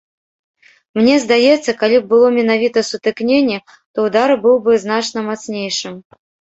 Мне 0.99 1.17
здаецца, 1.25 1.75
калі 1.83 1.97
б 2.01 2.05
было 2.15 2.27
менавіта 2.39 2.85
сутыкненне, 2.91 3.63
то 3.93 3.97
ўдар 4.09 4.29
быў 4.45 4.55
бы 4.69 4.85
значна 4.89 5.19
мацнейшым. 5.33 6.05